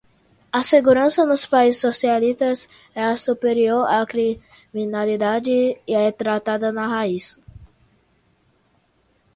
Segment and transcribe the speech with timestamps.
[0.51, 7.39] A segurança nos países socialistas é superior, a criminalidade é tratada na raiz